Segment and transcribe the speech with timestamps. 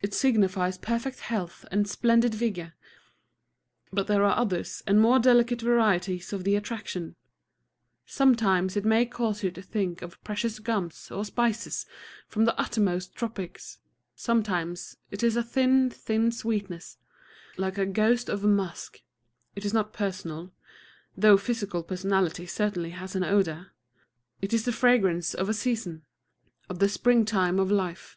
[0.00, 2.72] It signifies perfect health and splendid vigor.
[3.92, 7.16] But there are other and more delicate varieties of the attraction.
[8.06, 11.84] Sometimes it may cause you to think of precious gums or spices
[12.26, 13.76] from the uttermost tropics;
[14.16, 16.96] sometimes it is a thin, thin sweetness,
[17.58, 19.02] like a ghost of musk.
[19.54, 20.50] It is not personal
[21.14, 23.72] (though physical personality certainly has an odor):
[24.40, 26.06] it is the fragrance of a season,
[26.70, 28.16] of the springtime of life.